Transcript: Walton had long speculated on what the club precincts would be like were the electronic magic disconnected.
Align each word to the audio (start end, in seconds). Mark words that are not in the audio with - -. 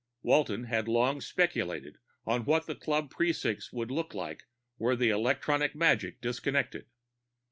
Walton 0.23 0.63
had 0.63 0.87
long 0.87 1.21
speculated 1.21 1.99
on 2.25 2.43
what 2.43 2.65
the 2.65 2.73
club 2.73 3.11
precincts 3.11 3.71
would 3.71 3.89
be 3.89 3.93
like 4.13 4.45
were 4.79 4.95
the 4.95 5.11
electronic 5.11 5.75
magic 5.75 6.19
disconnected. 6.21 6.87